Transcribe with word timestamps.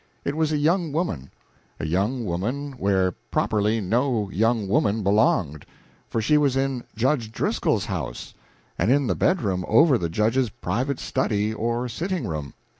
It 0.25 0.35
was 0.35 0.51
a 0.51 0.57
young 0.57 0.91
woman 0.91 1.29
a 1.79 1.85
young 1.85 2.25
woman 2.25 2.71
where 2.79 3.11
properly 3.29 3.79
no 3.79 4.31
young 4.31 4.67
woman 4.67 5.03
belonged; 5.03 5.63
for 6.07 6.19
she 6.19 6.39
was 6.39 6.55
in 6.57 6.83
Judge 6.95 7.31
Driscoll's 7.31 7.85
house, 7.85 8.33
and 8.79 8.91
in 8.91 9.05
the 9.05 9.13
bedroom 9.13 9.63
over 9.67 9.99
the 9.99 10.09
Judge's 10.09 10.49
private 10.49 10.97
study 10.99 11.53
or 11.53 11.87
sitting 11.87 12.25
room. 12.27 12.55